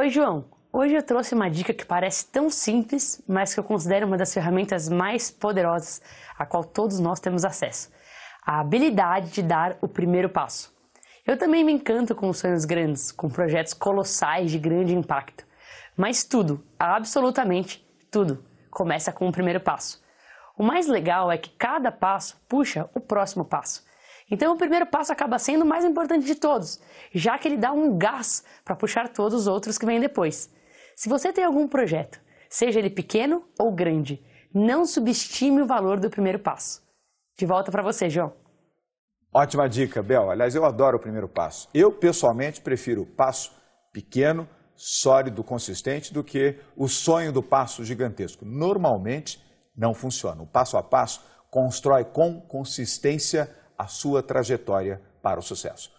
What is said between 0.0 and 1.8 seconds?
Oi, João. Hoje eu trouxe uma dica